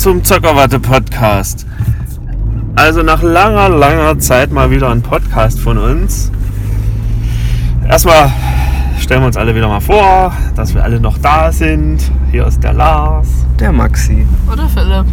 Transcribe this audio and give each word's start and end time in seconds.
Zum 0.00 0.24
Zuckerwatte 0.24 0.80
Podcast. 0.80 1.66
Also 2.74 3.02
nach 3.02 3.22
langer, 3.22 3.68
langer 3.68 4.18
Zeit 4.18 4.50
mal 4.50 4.70
wieder 4.70 4.88
ein 4.88 5.02
Podcast 5.02 5.60
von 5.60 5.76
uns. 5.76 6.32
Erstmal 7.86 8.32
stellen 8.98 9.20
wir 9.20 9.26
uns 9.26 9.36
alle 9.36 9.54
wieder 9.54 9.68
mal 9.68 9.80
vor, 9.82 10.32
dass 10.56 10.74
wir 10.74 10.82
alle 10.82 10.98
noch 11.00 11.18
da 11.18 11.52
sind. 11.52 11.98
Hier 12.30 12.46
ist 12.46 12.64
der 12.64 12.72
Lars. 12.72 13.28
Der 13.58 13.72
Maxi. 13.72 14.26
Oder 14.50 14.70
Philipp? 14.70 15.04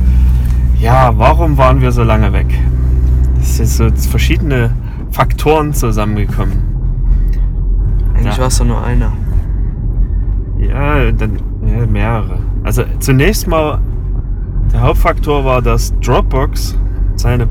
Ja, 0.79 1.11
warum 1.17 1.57
waren 1.57 1.81
wir 1.81 1.91
so 1.91 2.03
lange 2.03 2.31
weg? 2.31 2.47
Es 3.41 3.57
sind 3.57 3.67
so 3.67 4.09
verschiedene 4.09 4.71
Faktoren 5.11 5.73
zusammengekommen. 5.73 6.61
Eigentlich 8.13 8.35
Ja. 8.35 8.39
war 8.39 8.47
es 8.47 8.57
doch 8.57 8.65
nur 8.65 8.81
einer. 8.81 9.11
Ja, 10.59 11.11
dann 11.11 11.39
ja, 11.65 11.85
mehrere. 11.85 12.39
Also 12.63 12.83
zunächst 12.99 13.47
mal, 13.47 13.79
der 14.71 14.81
Hauptfaktor 14.81 15.45
war, 15.45 15.61
dass 15.61 15.93
Dropbox 15.99 16.77
seine 17.15 17.47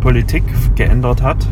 Politik 0.00 0.44
geändert 0.76 1.22
hat 1.22 1.46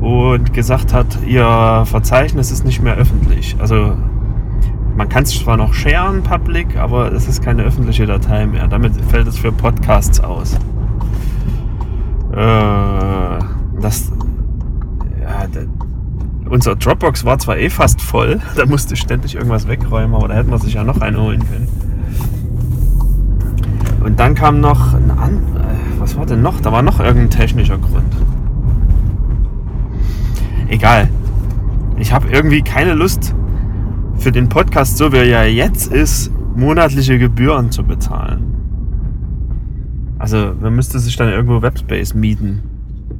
und 0.00 0.52
gesagt 0.54 0.94
hat, 0.94 1.06
ihr 1.26 1.82
Verzeichnis 1.84 2.50
ist 2.50 2.64
nicht 2.64 2.82
mehr 2.82 2.94
öffentlich. 2.96 3.56
Also 3.58 3.94
man 4.96 5.08
kann 5.08 5.24
es 5.24 5.38
zwar 5.38 5.56
noch 5.56 5.74
sharen, 5.74 6.22
public, 6.22 6.76
aber 6.76 7.12
es 7.12 7.28
ist 7.28 7.42
keine 7.42 7.62
öffentliche 7.64 8.06
Datei 8.06 8.46
mehr. 8.46 8.66
Damit 8.68 8.92
fällt 9.10 9.28
es 9.28 9.36
für 9.38 9.52
Podcasts 9.52 10.20
aus. 10.20 10.54
Äh, 12.32 13.38
das, 13.80 14.10
ja, 15.20 15.46
da- 15.52 15.60
unser 16.50 16.76
Dropbox 16.76 17.24
war 17.24 17.38
zwar 17.38 17.58
eh 17.58 17.68
fast 17.70 18.00
voll, 18.00 18.40
da 18.56 18.64
musste 18.66 18.94
ich 18.94 19.00
ständig 19.00 19.34
irgendwas 19.34 19.68
wegräumen, 19.68 20.14
aber 20.14 20.28
da 20.28 20.34
hätte 20.34 20.48
man 20.50 20.58
sich 20.60 20.74
ja 20.74 20.84
noch 20.84 21.00
einen 21.00 21.18
holen 21.20 21.40
können. 21.40 21.68
Und 24.08 24.18
dann 24.18 24.34
kam 24.34 24.62
noch 24.62 24.94
ein 24.94 25.10
an, 25.10 25.34
äh, 25.34 26.00
was 26.00 26.16
war 26.16 26.24
denn 26.24 26.40
noch? 26.40 26.62
Da 26.62 26.72
war 26.72 26.80
noch 26.80 26.98
irgendein 26.98 27.28
technischer 27.28 27.76
Grund. 27.76 28.16
Egal. 30.68 31.10
Ich 31.98 32.10
habe 32.10 32.26
irgendwie 32.30 32.62
keine 32.62 32.94
Lust 32.94 33.34
für 34.16 34.32
den 34.32 34.48
Podcast, 34.48 34.96
so 34.96 35.12
wie 35.12 35.18
er 35.18 35.26
ja 35.26 35.44
jetzt 35.44 35.92
ist, 35.92 36.32
monatliche 36.56 37.18
Gebühren 37.18 37.70
zu 37.70 37.84
bezahlen. 37.84 38.54
Also 40.18 40.54
man 40.58 40.74
müsste 40.74 41.00
sich 41.00 41.16
dann 41.16 41.28
irgendwo 41.28 41.60
Webspace 41.60 42.14
mieten. 42.14 42.62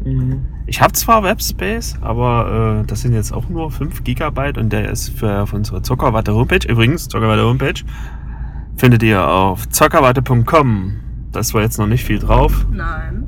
Mhm. 0.06 0.46
Ich 0.64 0.80
habe 0.80 0.94
zwar 0.94 1.22
Webspace, 1.22 1.98
aber 2.00 2.80
äh, 2.80 2.86
das 2.86 3.02
sind 3.02 3.12
jetzt 3.12 3.32
auch 3.32 3.50
nur 3.50 3.70
5 3.70 4.04
Gigabyte 4.04 4.56
und 4.56 4.72
der 4.72 4.90
ist 4.90 5.10
für 5.10 5.42
auf 5.42 5.52
unsere 5.52 5.82
Zuckerwatte 5.82 6.32
Homepage. 6.32 6.66
Übrigens, 6.66 7.08
Zuckerwatte 7.08 7.42
Homepage 7.44 7.84
findet 8.78 9.02
ihr 9.02 9.26
auf 9.26 9.68
zuckerwatte.com. 9.68 10.92
Das 11.32 11.52
war 11.52 11.62
jetzt 11.62 11.78
noch 11.78 11.86
nicht 11.86 12.04
viel 12.04 12.18
drauf. 12.18 12.66
Nein. 12.72 13.24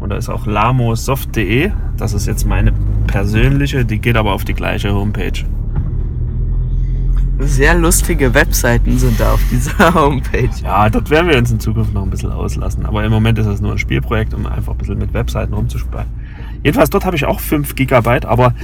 Und 0.00 0.10
da 0.10 0.16
ist 0.16 0.28
auch 0.28 0.46
lamosoft.de. 0.46 1.70
Das 1.96 2.12
ist 2.12 2.26
jetzt 2.26 2.44
meine 2.44 2.72
persönliche, 3.06 3.84
die 3.84 3.98
geht 3.98 4.16
aber 4.16 4.32
auf 4.32 4.44
die 4.44 4.54
gleiche 4.54 4.92
Homepage. 4.92 5.44
Sehr 7.40 7.76
lustige 7.76 8.34
Webseiten 8.34 8.98
sind 8.98 9.20
da 9.20 9.32
auf 9.32 9.40
dieser 9.48 9.94
Homepage. 9.94 10.50
Ja, 10.62 10.90
dort 10.90 11.08
werden 11.08 11.28
wir 11.28 11.38
uns 11.38 11.52
in 11.52 11.60
Zukunft 11.60 11.94
noch 11.94 12.02
ein 12.02 12.10
bisschen 12.10 12.32
auslassen. 12.32 12.84
Aber 12.84 13.04
im 13.04 13.12
Moment 13.12 13.38
ist 13.38 13.46
das 13.46 13.60
nur 13.60 13.72
ein 13.72 13.78
Spielprojekt, 13.78 14.34
um 14.34 14.46
einfach 14.46 14.72
ein 14.72 14.78
bisschen 14.78 14.98
mit 14.98 15.14
Webseiten 15.14 15.54
rumzuspielen. 15.54 16.06
Jedenfalls 16.64 16.90
dort 16.90 17.04
habe 17.04 17.14
ich 17.14 17.24
auch 17.24 17.38
5 17.38 17.76
Gigabyte, 17.76 18.26
aber 18.26 18.54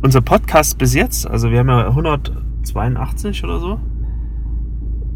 unser 0.00 0.22
Podcast 0.22 0.78
bis 0.78 0.94
jetzt, 0.94 1.26
also 1.26 1.50
wir 1.50 1.58
haben 1.58 1.68
ja 1.68 1.88
182 1.88 3.44
oder 3.44 3.60
so, 3.60 3.78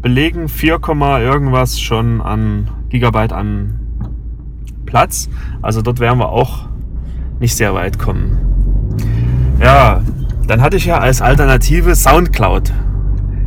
belegen 0.01 0.47
4, 0.47 0.79
Komma 0.79 1.19
irgendwas 1.19 1.79
schon 1.79 2.21
an 2.21 2.69
Gigabyte 2.89 3.33
an 3.33 3.79
Platz. 4.85 5.29
Also 5.61 5.81
dort 5.81 5.99
werden 5.99 6.19
wir 6.19 6.29
auch 6.29 6.67
nicht 7.39 7.55
sehr 7.55 7.73
weit 7.73 7.99
kommen. 7.99 8.37
Ja, 9.61 10.01
dann 10.47 10.61
hatte 10.61 10.77
ich 10.77 10.85
ja 10.85 10.99
als 10.99 11.21
Alternative 11.21 11.95
Soundcloud 11.95 12.73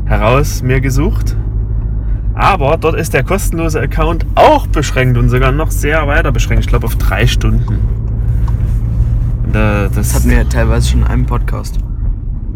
heraus 0.05 0.63
mir 0.63 0.81
gesucht. 0.81 1.37
Aber 2.35 2.77
dort 2.77 2.95
ist 2.95 3.13
der 3.15 3.23
kostenlose 3.25 3.81
Account 3.81 4.25
auch 4.35 4.67
beschränkt 4.67 5.19
und 5.19 5.29
sogar 5.29 5.53
noch 5.53 5.71
sehr 5.71 6.07
weiter 6.07 6.33
beschränkt. 6.33 6.65
Ich 6.65 6.69
glaube 6.69 6.87
auf 6.87 6.97
drei 6.97 7.27
Stunden. 7.27 7.79
Und, 9.45 9.51
äh, 9.51 9.85
das, 9.89 9.93
Das 9.93 10.15
hatten 10.15 10.31
wir 10.31 10.39
ja 10.39 10.45
teilweise 10.45 10.91
schon 10.91 11.01
in 11.01 11.07
einem 11.07 11.27
Podcast. 11.27 11.79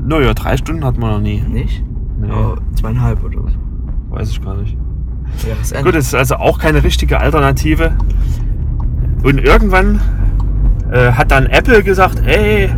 Naja, 0.06 0.32
drei 0.34 0.56
Stunden 0.56 0.84
hat 0.84 0.98
man 0.98 1.10
noch 1.12 1.20
nie. 1.20 1.40
Nicht? 1.40 1.82
Nee, 2.18 2.28
Oh, 2.30 2.56
zweieinhalb 2.74 3.22
oder 3.24 3.40
so. 3.42 3.63
Weiß 4.14 4.30
ich 4.30 4.42
gar 4.42 4.56
nicht. 4.56 4.76
Jahresende. 5.46 5.84
Gut, 5.84 5.94
es 5.94 6.06
ist 6.08 6.14
also 6.14 6.36
auch 6.36 6.58
keine 6.58 6.84
richtige 6.84 7.20
Alternative. 7.20 7.92
Und 9.22 9.38
irgendwann 9.38 10.00
äh, 10.92 11.12
hat 11.12 11.30
dann 11.30 11.46
Apple 11.46 11.82
gesagt, 11.82 12.22
ey, 12.26 12.70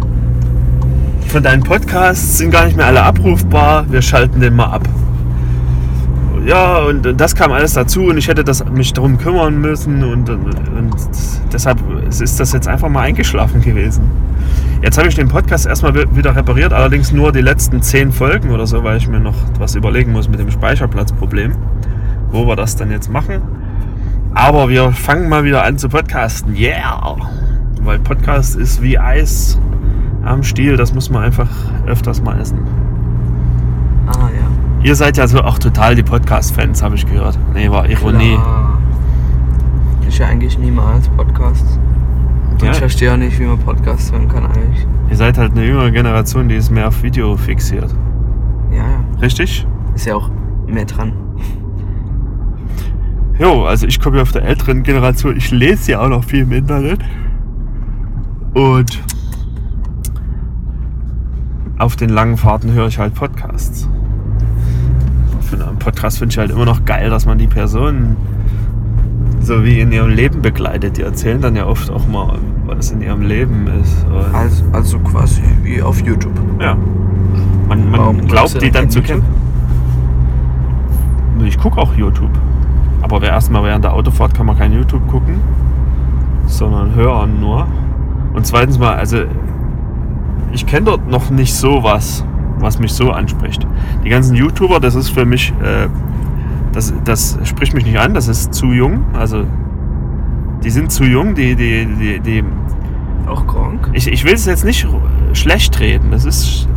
von 1.29 1.43
deinen 1.43 1.63
Podcasts 1.63 2.39
sind 2.39 2.51
gar 2.51 2.65
nicht 2.65 2.77
mehr 2.77 2.87
alle 2.87 3.03
abrufbar, 3.03 3.91
wir 3.91 4.01
schalten 4.01 4.41
den 4.41 4.55
mal 4.55 4.67
ab. 4.67 4.89
Ja, 6.47 6.79
und, 6.79 7.05
und 7.05 7.21
das 7.21 7.35
kam 7.35 7.51
alles 7.51 7.73
dazu 7.73 8.05
und 8.05 8.19
ich 8.19 8.29
hätte 8.29 8.45
das, 8.45 8.65
mich 8.67 8.93
darum 8.93 9.19
kümmern 9.19 9.61
müssen 9.61 10.05
und, 10.05 10.31
und, 10.31 10.47
und 10.47 10.95
deshalb 11.53 11.79
ist 12.09 12.39
das 12.39 12.53
jetzt 12.53 12.69
einfach 12.69 12.89
mal 12.89 13.01
eingeschlafen 13.01 13.61
gewesen. 13.63 14.05
Jetzt 14.81 14.97
habe 14.97 15.09
ich 15.09 15.17
den 15.17 15.27
Podcast 15.27 15.67
erstmal 15.67 15.95
wi- 15.97 16.07
wieder 16.15 16.37
repariert, 16.37 16.73
allerdings 16.73 17.11
nur 17.11 17.33
die 17.33 17.41
letzten 17.41 17.83
zehn 17.83 18.13
Folgen 18.13 18.51
oder 18.53 18.65
so, 18.65 18.85
weil 18.85 18.97
ich 18.99 19.09
mir 19.09 19.19
noch 19.19 19.35
was 19.59 19.75
überlegen 19.75 20.13
muss 20.13 20.29
mit 20.29 20.39
dem 20.39 20.51
Speicherplatzproblem, 20.53 21.53
wo 22.31 22.47
wir 22.47 22.55
das 22.55 22.77
dann 22.77 22.93
jetzt 22.93 23.11
machen. 23.11 23.43
Aber 24.35 24.69
wir 24.69 24.93
fangen 24.93 25.29
mal 25.29 25.43
wieder 25.43 25.65
an 25.65 25.79
zu 25.79 25.89
podcasten. 25.89 26.55
Yeah! 26.55 27.17
Weil 27.83 27.99
Podcast 27.99 28.55
ist 28.55 28.81
wie 28.83 28.99
Eis 28.99 29.59
am 30.25 30.45
Stiel, 30.45 30.77
das 30.77 30.95
muss 30.95 31.11
man 31.11 31.25
einfach 31.25 31.49
öfters 31.87 32.23
mal 32.23 32.39
essen. 32.41 32.59
Ah, 34.07 34.29
ja. 34.39 34.47
Ihr 34.87 34.95
seid 34.95 35.17
ja 35.17 35.27
so 35.27 35.41
auch 35.41 35.59
total 35.59 35.97
die 35.97 36.05
Podcast-Fans, 36.05 36.81
habe 36.81 36.95
ich 36.95 37.05
gehört. 37.05 37.37
Nee, 37.53 37.69
war 37.69 37.89
Ironie. 37.89 38.35
Klar. 38.35 38.79
Ich 40.09 40.21
höre 40.21 40.29
eigentlich 40.29 40.57
niemals 40.61 41.09
Podcasts. 41.09 41.81
Ja. 42.63 42.71
ich 42.71 42.77
verstehe 42.77 43.13
auch 43.13 43.17
nicht, 43.17 43.37
wie 43.41 43.47
man 43.47 43.59
Podcasts 43.59 44.13
hören 44.13 44.29
kann 44.29 44.47
eigentlich. 44.47 44.87
Ihr 45.11 45.17
seid 45.17 45.39
halt 45.39 45.51
eine 45.57 45.67
jüngere 45.67 45.91
Generation, 45.91 46.49
die 46.49 46.55
ist 46.55 46.71
mehr 46.71 46.87
auf 46.87 47.03
Video 47.03 47.37
fixiert. 47.37 47.93
Ja, 48.71 48.77
ja. 48.77 49.05
Richtig? 49.21 49.67
Ist 49.97 50.07
ja 50.07 50.15
auch 50.15 50.31
mehr 50.69 50.85
dran. 50.85 51.15
Jo, 53.41 53.65
also 53.65 53.89
ich 53.89 53.99
komme 53.99 54.19
ja 54.19 54.23
auf 54.23 54.31
der 54.31 54.45
älteren 54.45 54.85
Generation. 54.85 55.37
Ich 55.37 55.51
lese 55.51 55.91
ja 55.91 56.01
auch 56.01 56.09
noch 56.09 56.23
viel 56.23 56.43
im 56.43 56.53
Internet. 56.53 57.01
Und 58.55 59.03
auf 61.77 61.97
den 61.97 62.11
langen 62.11 62.37
Fahrten 62.37 62.71
höre 62.71 62.87
ich 62.87 63.01
halt 63.01 63.15
Podcasts. 63.15 63.89
Für 65.49 65.65
einen 65.65 65.79
Podcast 65.79 66.19
finde 66.19 66.33
ich 66.33 66.39
halt 66.39 66.51
immer 66.51 66.65
noch 66.65 66.85
geil, 66.85 67.09
dass 67.09 67.25
man 67.25 67.39
die 67.39 67.47
Personen 67.47 68.17
so 69.41 69.65
wie 69.65 69.79
in 69.81 69.93
ihrem 69.93 70.11
Leben 70.11 70.43
begleitet. 70.43 70.97
Die 70.97 71.03
erzählen 71.03 71.41
dann 71.41 71.55
ja 71.55 71.67
oft 71.67 71.89
auch 71.89 72.07
mal, 72.09 72.39
was 72.67 72.91
in 72.91 73.01
ihrem 73.01 73.23
Leben 73.23 73.69
ist. 73.81 74.05
Und 74.07 74.35
Also, 74.35 74.65
also 74.73 74.99
quasi 74.99 75.43
wie 75.63 75.81
auf 75.81 76.05
YouTube. 76.05 76.35
ja. 76.61 76.77
Man, 77.69 77.91
man 77.91 78.01
Warum 78.01 78.27
glaubt 78.27 78.61
die 78.61 78.71
dann 78.71 78.91
zu 78.91 79.03
kennen. 79.03 79.23
Ich 81.45 81.59
gucke 81.59 81.79
auch 81.79 81.95
YouTube. 81.95 82.31
Aber 83.03 83.21
wer 83.21 83.31
erstmal 83.31 83.63
während 83.63 83.85
der 83.85 83.93
Autofahrt 83.93 84.35
kann 84.35 84.47
man 84.47 84.57
kein 84.59 84.73
YouTube 84.73 85.07
gucken, 85.09 85.41
sondern 86.47 86.95
hören 86.95 87.41
nur. 87.41 87.67
Und 88.35 88.47
zweitens 88.47 88.79
mal, 88.79 88.95
also 88.95 89.19
ich 90.53 90.67
kenne 90.67 90.87
dort 90.87 91.09
noch 91.09 91.31
nicht 91.31 91.55
so 91.55 91.83
was, 92.59 92.79
mich 92.79 92.93
so 92.93 93.11
anspricht. 93.11 93.67
Die 94.05 94.09
ganzen 94.09 94.35
YouTuber, 94.35 94.81
das 94.81 94.95
ist 94.95 95.11
für 95.11 95.25
mich, 95.25 95.53
äh, 95.63 95.89
das, 96.73 96.93
das 97.05 97.39
spricht 97.45 97.75
mich 97.75 97.85
nicht 97.85 97.99
an, 97.99 98.15
das 98.15 98.29
ist 98.29 98.55
zu 98.55 98.73
jung. 98.73 99.05
Also 99.15 99.45
die 100.63 100.71
sind 100.71 100.91
zu 100.91 101.05
jung, 101.05 101.35
die, 101.35 101.55
die, 101.55 101.87
die, 101.87 102.21
die 102.21 102.45
Auch 103.27 103.47
Gronk? 103.47 103.91
ich, 103.93 104.09
ich 104.09 104.25
will 104.25 104.35
es 104.35 104.47
jetzt 104.47 104.65
nicht 104.65 104.87
schlecht 105.33 105.79
reden. 105.81 106.11
Das 106.11 106.25
ist, 106.25 106.69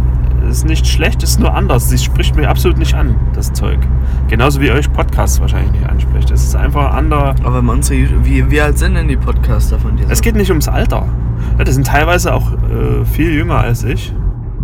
das 0.41 0.57
ist 0.57 0.65
nicht 0.65 0.85
schlecht, 0.87 1.23
es 1.23 1.31
ist 1.31 1.39
nur 1.39 1.53
anders. 1.53 1.89
Das 1.89 2.03
spricht 2.03 2.35
mir 2.35 2.49
absolut 2.49 2.77
nicht 2.77 2.93
an, 2.93 3.15
das 3.33 3.51
Zeug. 3.53 3.79
Genauso 4.27 4.61
wie 4.61 4.71
euch 4.71 4.91
Podcasts 4.91 5.39
wahrscheinlich 5.41 5.71
nicht 5.71 5.89
anspricht. 5.89 6.31
Es 6.31 6.43
ist 6.43 6.55
einfach 6.55 6.93
ander. 6.93 7.35
Aber 7.43 7.61
man 7.61 7.81
wie, 7.89 8.49
wie 8.49 8.61
alt 8.61 8.77
sind 8.77 8.95
denn 8.95 9.07
die 9.07 9.17
Podcaster 9.17 9.79
von 9.79 9.95
dir? 9.95 10.05
Es 10.09 10.21
geht 10.21 10.35
nicht 10.35 10.49
ums 10.49 10.67
Alter. 10.67 11.07
Ja, 11.57 11.63
das 11.63 11.75
sind 11.75 11.87
teilweise 11.87 12.33
auch 12.33 12.51
äh, 12.51 13.05
viel 13.05 13.33
jünger 13.33 13.59
als 13.59 13.83
ich. 13.83 14.13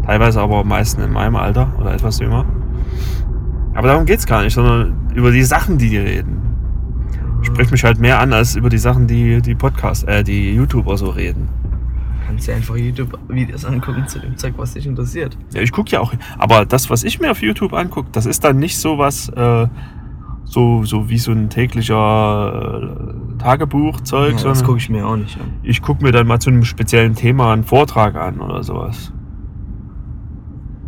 Teilweise 0.06 0.42
aber 0.42 0.64
meisten 0.64 1.02
in 1.02 1.12
meinem 1.12 1.36
Alter 1.36 1.72
oder 1.80 1.94
etwas 1.94 2.20
jünger. 2.20 2.46
Aber 3.74 3.88
darum 3.88 4.06
geht 4.06 4.20
es 4.20 4.26
gar 4.26 4.44
nicht, 4.44 4.54
sondern 4.54 5.10
über 5.16 5.32
die 5.32 5.44
Sachen, 5.44 5.78
die 5.78 5.90
die 5.90 5.98
reden. 5.98 6.42
Spricht 7.42 7.72
mich 7.72 7.84
halt 7.84 8.00
mehr 8.00 8.20
an 8.20 8.34
als 8.34 8.56
über 8.56 8.70
die 8.70 8.78
Sachen, 8.78 9.08
die 9.08 9.42
die 9.42 9.56
Podcast, 9.56 10.08
äh, 10.08 10.24
die 10.24 10.54
YouTuber 10.56 10.98
so 10.98 11.10
reden. 11.10 11.50
Kannst 12.26 12.48
dir 12.48 12.56
einfach 12.56 12.76
YouTube-Videos 12.76 13.66
angucken 13.66 14.08
zu 14.08 14.20
dem 14.20 14.36
Zeug, 14.38 14.54
was 14.58 14.74
dich 14.74 14.88
interessiert. 14.88 15.38
Ja, 15.54 15.62
ich 15.62 15.72
gucke 15.72 15.92
ja 15.92 16.00
auch. 16.00 16.14
Aber 16.38 16.66
das, 16.66 16.90
was 16.90 17.04
ich 17.04 17.20
mir 17.20 17.32
auf 17.32 17.42
YouTube 17.42 17.74
angucke, 17.74 18.10
das 18.12 18.26
ist 18.26 18.44
dann 18.44 18.58
nicht 18.58 18.78
so 18.80 18.98
was, 18.98 19.30
äh, 19.30 19.68
so, 20.44 20.84
so 20.86 21.10
wie 21.10 21.18
so 21.20 21.32
ein 21.32 21.50
täglicher 21.50 22.82
äh, 22.82 23.38
Tagebuchzeug, 23.38 24.38
Ja, 24.38 24.44
das 24.44 24.64
gucke 24.64 24.78
ich 24.78 24.90
mir 24.90 25.06
auch 25.06 25.18
nicht 25.18 25.40
an. 25.40 25.48
ich 25.64 25.82
gucke 25.82 26.04
mir 26.04 26.12
dann 26.12 26.26
mal 26.28 26.40
zu 26.40 26.50
einem 26.50 26.64
speziellen 26.64 27.14
Thema 27.16 27.52
einen 27.54 27.64
Vortrag 27.64 28.16
an 28.16 28.40
oder 28.40 28.64
sowas. 28.64 29.12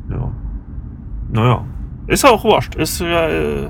Ja. 0.09 0.31
Naja. 1.37 1.61
Ist 2.07 2.25
auch 2.25 2.43
wurscht. 2.43 2.73
Ist 2.75 2.99
äh, 2.99 3.67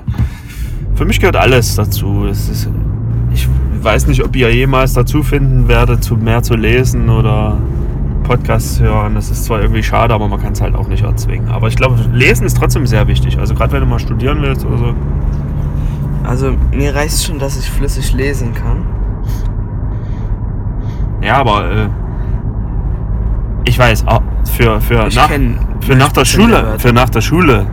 für 0.94 1.04
mich 1.04 1.20
gehört 1.20 1.36
alles 1.36 1.76
dazu. 1.76 2.24
Es 2.24 2.48
ist, 2.48 2.70
ich 3.30 3.46
weiß 3.82 4.06
nicht, 4.06 4.24
ob 4.24 4.34
ihr 4.36 4.52
jemals 4.54 4.94
dazu 4.94 5.22
finden 5.22 5.68
werdet, 5.68 6.02
zu 6.02 6.16
mehr 6.16 6.42
zu 6.42 6.54
lesen 6.54 7.10
oder 7.10 7.58
Podcasts 8.24 8.80
hören. 8.80 9.14
Das 9.14 9.30
ist 9.30 9.44
zwar 9.44 9.60
irgendwie 9.60 9.82
schade, 9.82 10.14
aber 10.14 10.28
man 10.28 10.40
kann 10.40 10.54
es 10.54 10.62
halt 10.62 10.74
auch 10.74 10.88
nicht 10.88 11.04
erzwingen. 11.04 11.50
Aber 11.50 11.68
ich 11.68 11.76
glaube, 11.76 11.96
Lesen 12.10 12.46
ist 12.46 12.56
trotzdem 12.56 12.86
sehr 12.86 13.06
wichtig. 13.06 13.38
Also 13.38 13.54
gerade 13.54 13.72
wenn 13.72 13.80
du 13.80 13.86
mal 13.86 13.98
studieren 13.98 14.40
willst 14.40 14.64
oder 14.64 14.78
so. 14.78 14.94
Also 16.24 16.52
mir 16.72 16.94
reicht 16.94 17.22
schon, 17.22 17.38
dass 17.38 17.58
ich 17.58 17.70
flüssig 17.70 18.14
lesen 18.14 18.54
kann. 18.54 18.86
Ja, 21.22 21.36
aber 21.36 21.70
äh, 21.70 21.88
ich 23.64 23.78
weiß, 23.78 24.06
für, 24.48 24.80
für, 24.80 25.06
Ich 25.08 25.16
nach, 25.16 25.28
kenn 25.28 25.58
für 25.80 25.94
nach 25.96 26.12
der 26.12 26.24
Schule, 26.24 26.74
für 26.78 26.92
nach 26.92 27.08
der 27.10 27.20
Schule 27.20 27.66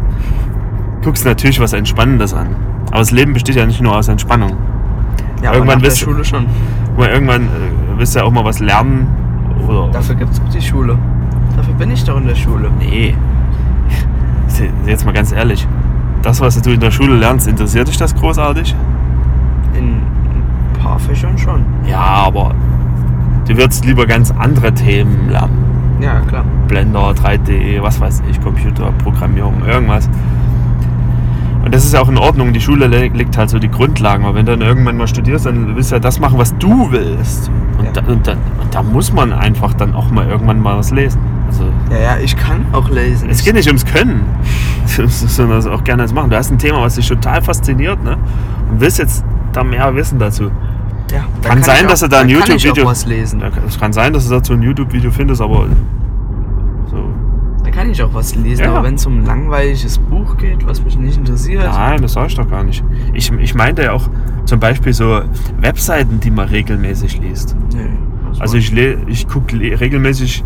guckst 1.04 1.24
du 1.26 1.30
natürlich 1.30 1.60
was 1.60 1.74
Entspannendes 1.74 2.34
an. 2.34 2.48
Aber 2.88 3.00
das 3.00 3.12
Leben 3.12 3.34
besteht 3.34 3.56
ja 3.56 3.66
nicht 3.66 3.82
nur 3.82 3.96
aus 3.96 4.08
Entspannung. 4.08 4.54
Ja, 5.44 5.54
Irgendwann 5.54 5.80
der 5.80 5.90
bist 5.90 6.02
du- 6.02 6.06
Schule 6.06 6.24
schon. 6.26 6.46
Irgendwann 6.98 7.44
äh, 7.44 7.48
willst 7.98 8.16
du 8.16 8.20
ja 8.20 8.26
auch 8.26 8.32
mal 8.32 8.44
was 8.46 8.60
lernen. 8.60 9.08
Oder 9.68 9.90
Dafür 9.92 10.16
gibt's 10.16 10.40
auch 10.40 10.50
die 10.50 10.62
Schule. 10.62 10.98
Dafür 11.58 11.74
bin 11.76 11.92
ich 11.92 12.04
doch 12.04 12.18
in 12.18 12.28
der 12.28 12.36
Schule. 12.36 12.70
Nee. 12.80 13.16
Jetzt 14.86 15.06
mal 15.06 15.12
ganz 15.14 15.32
ehrlich. 15.32 15.68
Das, 16.22 16.40
was 16.42 16.60
du 16.62 16.72
in 16.72 16.80
der 16.80 16.92
Schule 16.92 17.16
lernst, 17.18 17.48
interessiert 17.48 17.88
dich 17.88 17.98
das 17.98 18.16
großartig? 18.16 18.74
In 19.78 19.84
ein 19.98 20.04
paar 20.82 20.98
Fächern 20.98 21.38
schon. 21.38 21.66
Ja, 21.88 22.00
aber 22.00 22.54
du 23.48 23.58
würdest 23.58 23.86
lieber 23.86 24.06
ganz 24.08 24.32
andere 24.32 24.74
Themen 24.74 25.30
lernen. 25.30 25.65
Ja, 26.02 26.20
klar. 26.22 26.44
Blender, 26.68 27.12
3D, 27.12 27.82
was 27.82 28.00
weiß 28.00 28.24
ich, 28.30 28.42
Computerprogrammierung, 28.42 29.64
irgendwas. 29.66 30.10
Und 31.64 31.74
das 31.74 31.84
ist 31.84 31.94
ja 31.94 32.02
auch 32.02 32.10
in 32.10 32.18
Ordnung. 32.18 32.54
Die 32.54 32.62
Schule 32.62 32.86
le- 32.88 33.08
legt 33.08 33.38
halt 33.38 33.50
so 33.50 33.58
die 33.58 33.70
Grundlagen. 33.72 34.24
Aber 34.26 34.36
wenn 34.36 34.46
du 34.46 34.56
dann 34.56 34.62
irgendwann 34.68 34.98
mal 34.98 35.08
studierst, 35.08 35.48
dann 35.48 35.76
willst 35.76 35.92
du 35.92 35.96
ja 35.96 36.00
das 36.00 36.20
machen, 36.20 36.38
was 36.38 36.56
du 36.58 36.92
willst. 36.92 37.50
Und, 37.80 37.86
Ja. 37.86 37.92
da, 37.92 38.02
und, 38.12 38.28
dann, 38.28 38.38
und 38.62 38.74
da 38.76 38.84
muss 38.84 39.12
man 39.14 39.34
einfach 39.34 39.74
dann 39.74 39.96
auch 39.96 40.12
mal 40.12 40.28
irgendwann 40.28 40.62
mal 40.62 40.78
was 40.78 40.92
lesen. 40.92 41.20
Also 41.48 41.64
Ja, 41.90 41.98
ja, 41.98 42.18
ich 42.24 42.36
kann 42.38 42.66
auch 42.72 42.90
lesen. 42.90 43.30
es 43.30 43.44
geht 43.44 43.56
nicht 43.56 43.68
ums 43.68 43.86
Können, 43.86 44.22
sondern 44.86 45.58
das 45.58 45.66
auch 45.68 45.84
gerne 45.84 46.04
als 46.04 46.14
machen. 46.14 46.30
Du 46.30 46.38
hast 46.38 46.52
ein 46.52 46.60
Thema, 46.60 46.82
was 46.82 46.96
dich 46.96 47.08
total 47.08 47.42
fasziniert, 47.42 48.04
ne? 48.04 48.18
Und 48.72 48.80
willst 48.82 49.00
jetzt 49.00 49.24
da 49.54 49.64
mehr 49.64 49.96
wissen 49.96 50.20
dazu. 50.20 50.52
Ja, 51.12 51.26
da 51.42 51.50
Kann 51.50 51.64
sein, 51.64 51.78
ich 51.84 51.88
dass 51.88 52.04
auch, 52.04 52.08
du 52.08 52.12
da 52.16 52.22
ein 52.22 52.28
kann 52.28 52.38
YouTube-Video- 52.38 52.84
auch 52.86 52.90
was 52.90 53.06
lesen. 53.06 53.40
Ja, 53.42 53.50
Es 53.68 53.80
kann 53.80 53.94
sein, 53.94 54.14
dass 54.14 54.28
du 54.28 54.34
dazu 54.36 54.54
ein 54.54 54.62
YouTube-Video 54.62 55.12
findest, 55.12 55.42
aber 55.42 55.68
so. 56.90 57.10
Da 57.64 57.72
kann 57.72 57.90
ich 57.90 58.02
auch 58.04 58.14
was 58.14 58.36
lesen. 58.36 58.64
Ja. 58.66 58.72
Aber 58.74 58.84
wenn 58.84 58.96
es 58.96 59.06
um 59.06 59.20
ein 59.20 59.26
langweiliges 59.26 59.98
Buch 59.98 60.38
geht, 60.38 60.66
was 60.68 60.84
mich 60.84 60.98
nicht 60.98 61.18
interessiert. 61.18 61.64
Nein, 61.66 62.02
das 62.02 62.14
sag 62.14 62.28
ich 62.28 62.36
doch 62.36 62.50
gar 62.50 62.64
nicht. 62.64 62.84
Ich, 63.14 63.32
ich 63.32 63.56
meinte 63.56 63.84
ja 63.84 63.92
auch 63.94 64.08
zum 64.46 64.60
Beispiel 64.60 64.94
so 64.94 65.22
Webseiten, 65.60 66.20
die 66.20 66.32
man 66.32 66.48
regelmäßig 66.48 67.20
liest. 67.20 67.56
Nee, 67.74 67.90
Also 68.40 68.58
ich, 68.58 68.72
le- 68.72 68.98
ich 69.08 69.28
gucke 69.28 69.58
regelmäßig 69.60 70.44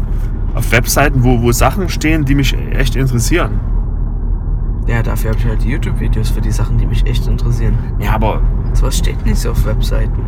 auf 0.55 0.71
Webseiten, 0.71 1.23
wo, 1.23 1.41
wo 1.41 1.51
Sachen 1.51 1.89
stehen, 1.89 2.25
die 2.25 2.35
mich 2.35 2.55
echt 2.71 2.95
interessieren. 2.95 3.59
Ja, 4.87 5.03
dafür 5.03 5.31
habe 5.31 5.39
ich 5.39 5.45
halt 5.45 5.63
YouTube-Videos 5.63 6.29
für 6.31 6.41
die 6.41 6.51
Sachen, 6.51 6.77
die 6.79 6.85
mich 6.87 7.05
echt 7.05 7.27
interessieren. 7.27 7.77
Ja, 7.99 8.13
aber 8.15 8.41
Sowas 8.73 8.97
steht 8.97 9.25
nicht 9.25 9.37
so 9.37 9.51
auf 9.51 9.65
Webseiten. 9.65 10.21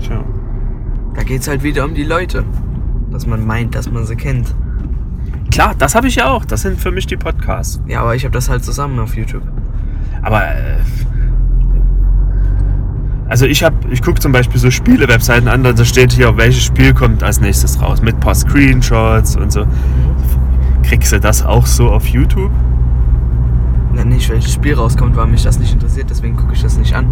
tja. 0.00 0.24
Da 1.14 1.22
geht 1.22 1.40
es 1.40 1.48
halt 1.48 1.62
wieder 1.62 1.84
um 1.84 1.94
die 1.94 2.04
Leute. 2.04 2.44
Dass 3.10 3.26
man 3.26 3.46
meint, 3.46 3.74
dass 3.74 3.90
man 3.90 4.04
sie 4.04 4.16
kennt. 4.16 4.54
Klar, 5.50 5.74
das 5.78 5.94
habe 5.94 6.08
ich 6.08 6.16
ja 6.16 6.30
auch. 6.30 6.44
Das 6.44 6.62
sind 6.62 6.78
für 6.78 6.90
mich 6.90 7.06
die 7.06 7.16
Podcasts. 7.16 7.80
Ja, 7.86 8.02
aber 8.02 8.14
ich 8.14 8.24
habe 8.24 8.32
das 8.32 8.48
halt 8.48 8.64
zusammen 8.64 8.98
auf 8.98 9.16
YouTube. 9.16 9.42
Aber 10.22 10.42
äh, 10.44 10.78
also 13.28 13.44
ich 13.44 13.62
habe, 13.62 13.76
ich 13.90 14.02
gucke 14.02 14.20
zum 14.20 14.32
Beispiel 14.32 14.58
so 14.58 14.70
Spiele-Webseiten 14.70 15.48
an, 15.48 15.62
da 15.62 15.84
steht 15.84 16.12
hier, 16.12 16.36
welches 16.36 16.64
Spiel 16.64 16.94
kommt 16.94 17.22
als 17.22 17.40
nächstes 17.40 17.80
raus, 17.80 18.00
mit 18.00 18.14
ein 18.14 18.20
paar 18.20 18.34
Screenshots 18.34 19.36
und 19.36 19.52
so. 19.52 19.66
Kriegst 20.82 21.12
du 21.12 21.20
das 21.20 21.44
auch 21.44 21.66
so 21.66 21.90
auf 21.90 22.06
YouTube? 22.06 22.50
Na, 23.98 24.04
nicht, 24.04 24.28
welches 24.30 24.52
Spiel 24.54 24.74
rauskommt, 24.74 25.16
weil 25.16 25.26
mich 25.26 25.42
das 25.42 25.58
nicht 25.58 25.72
interessiert, 25.72 26.08
deswegen 26.08 26.36
gucke 26.36 26.54
ich 26.54 26.62
das 26.62 26.78
nicht 26.78 26.94
an. 26.94 27.06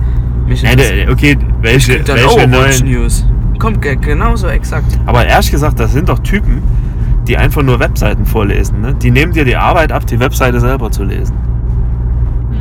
Mich 0.47 0.63
interessiert 0.63 1.07
der- 1.09 1.13
okay, 1.13 1.37
welche, 1.61 1.99
dann 2.01 2.17
welche 2.17 2.31
Overwatch 2.31 2.81
neuen. 2.83 2.93
News. 2.93 3.27
Kommt 3.59 3.83
ge- 3.83 3.97
genauso 3.97 4.47
exakt. 4.49 4.99
Aber 5.07 5.27
ehrlich 5.27 5.51
gesagt, 5.51 5.81
das 5.81 5.93
sind 5.93 6.09
doch 6.09 6.21
Typen, 6.21 6.63
die 7.27 7.37
einfach 7.37 7.63
nur 7.63 7.81
Webseiten 7.81 8.25
vorlesen. 8.25 8.81
Ne? 8.83 8.95
Die 8.95 9.11
nehmen 9.11 9.33
dir 9.33 9.45
die 9.45 9.57
Arbeit 9.57 9.91
ab, 9.91 10.07
die 10.07 10.21
Webseite 10.21 10.61
selber 10.61 10.91
zu 10.93 11.03
lesen. 11.03 11.35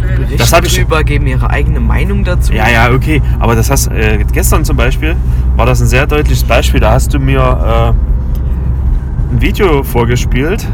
Berichten 0.02 0.38
Das 0.38 0.54
hab 0.54 0.66
ich- 0.66 0.76
drüber, 0.76 1.04
geben 1.04 1.28
ihre 1.28 1.50
eigene 1.50 1.80
Meinung 1.80 2.24
dazu. 2.24 2.54
Ja, 2.54 2.68
ja, 2.70 2.92
okay. 2.92 3.22
Aber 3.40 3.56
das 3.56 3.70
hast 3.70 3.88
äh, 3.92 4.24
gestern 4.32 4.64
zum 4.66 4.78
Beispiel 4.78 5.16
war 5.56 5.66
das 5.66 5.82
ein 5.82 5.88
sehr 5.88 6.08
deutliches 6.08 6.44
Beispiel. 6.44 6.80
Da 6.80 6.92
hast 6.92 7.14
du 7.14 7.20
mir 7.20 7.40
äh, 7.40 9.34
ein 9.36 9.42
Video 9.42 9.84
vorgespielt. 9.84 10.66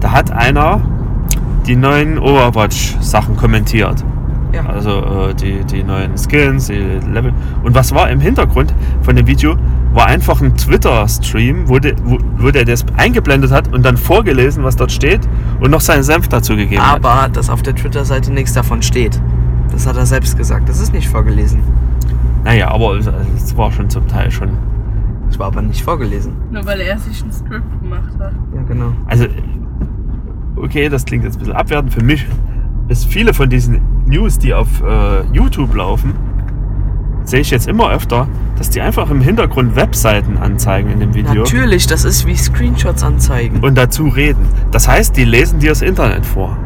Da 0.00 0.12
hat 0.12 0.30
einer 0.32 0.80
die 1.66 1.76
neuen 1.76 2.18
Overwatch-Sachen 2.18 3.36
kommentiert. 3.36 4.04
Ja. 4.52 4.64
Also 4.66 4.90
äh, 4.90 5.34
die, 5.34 5.64
die 5.64 5.82
neuen 5.82 6.16
Skins, 6.16 6.66
die 6.66 6.74
Level. 7.12 7.32
Und 7.62 7.74
was 7.74 7.94
war 7.94 8.08
im 8.08 8.20
Hintergrund 8.20 8.72
von 9.02 9.16
dem 9.16 9.26
Video? 9.26 9.56
War 9.92 10.06
einfach 10.06 10.40
ein 10.40 10.56
Twitter-Stream, 10.56 11.68
wo, 11.68 11.78
de, 11.78 11.94
wo, 12.04 12.18
wo 12.38 12.50
der 12.50 12.64
das 12.64 12.84
eingeblendet 12.96 13.50
hat 13.50 13.72
und 13.72 13.84
dann 13.84 13.96
vorgelesen, 13.96 14.62
was 14.62 14.76
dort 14.76 14.92
steht 14.92 15.20
und 15.60 15.70
noch 15.70 15.80
seinen 15.80 16.02
Senf 16.02 16.28
dazu 16.28 16.56
gegeben 16.56 16.82
hat. 16.82 17.04
Aber 17.04 17.28
dass 17.28 17.50
auf 17.50 17.62
der 17.62 17.74
Twitter-Seite 17.74 18.32
nichts 18.32 18.52
davon 18.52 18.82
steht. 18.82 19.20
Das 19.72 19.86
hat 19.86 19.96
er 19.96 20.06
selbst 20.06 20.36
gesagt. 20.36 20.68
Das 20.68 20.80
ist 20.80 20.92
nicht 20.92 21.08
vorgelesen. 21.08 21.60
Naja, 22.44 22.70
aber 22.70 22.96
es 22.96 23.06
es 23.36 23.56
war 23.56 23.72
schon 23.72 23.90
zum 23.90 24.06
Teil 24.06 24.30
schon. 24.30 24.50
Das 25.28 25.38
war 25.38 25.48
aber 25.48 25.62
nicht 25.62 25.82
vorgelesen. 25.82 26.34
Nur 26.52 26.64
weil 26.64 26.80
er 26.80 26.98
sich 26.98 27.22
ein 27.24 27.32
Script 27.32 27.82
gemacht 27.82 28.12
hat. 28.20 28.32
Ja, 28.54 28.62
genau. 28.62 28.92
Also, 29.06 29.26
okay, 30.56 30.88
das 30.88 31.04
klingt 31.04 31.24
jetzt 31.24 31.36
ein 31.36 31.40
bisschen 31.40 31.54
abwertend. 31.54 31.92
Für 31.92 32.02
mich 32.02 32.26
ist 32.88 33.06
viele 33.06 33.34
von 33.34 33.48
diesen 33.48 33.80
News, 34.06 34.38
die 34.38 34.54
auf 34.54 34.68
äh, 34.82 35.22
YouTube 35.32 35.74
laufen, 35.74 36.14
sehe 37.24 37.40
ich 37.40 37.50
jetzt 37.50 37.66
immer 37.68 37.90
öfter, 37.90 38.28
dass 38.56 38.70
die 38.70 38.80
einfach 38.80 39.10
im 39.10 39.20
Hintergrund 39.20 39.74
Webseiten 39.74 40.38
anzeigen 40.38 40.90
in 40.90 41.00
dem 41.00 41.14
Video 41.14 41.42
Natürlich, 41.42 41.86
das 41.86 42.04
ist 42.04 42.26
wie 42.26 42.36
Screenshots 42.36 43.02
anzeigen. 43.02 43.58
und 43.60 43.76
dazu 43.76 44.08
reden. 44.08 44.46
Das 44.70 44.86
heißt, 44.88 45.16
die 45.16 45.24
lesen 45.24 45.58
dir 45.58 45.70
das 45.70 45.82
Internet 45.82 46.24
vor 46.24 46.56